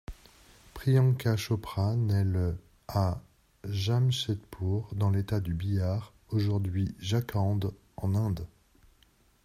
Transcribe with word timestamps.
Priyanka 0.73 1.37
Chopra 1.37 1.95
naît 1.95 2.23
le 2.23 2.57
à 2.87 3.21
Jamshedpur, 3.65 4.89
dans 4.95 5.11
l'État 5.11 5.39
du 5.39 5.53
Bihar, 5.53 6.11
aujourd'hui 6.29 6.95
Jharkhand, 6.99 7.59
en 7.97 8.15
Inde. 8.15 8.47